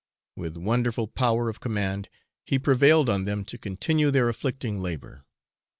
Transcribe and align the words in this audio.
With 0.35 0.57
wonderful 0.57 1.07
power 1.07 1.47
of 1.47 1.59
command, 1.59 2.09
he 2.43 2.57
prevailed 2.57 3.07
on 3.07 3.25
them 3.25 3.45
to 3.45 3.57
continue 3.59 4.09
their 4.09 4.29
afflicting 4.29 4.81
labour. 4.81 5.23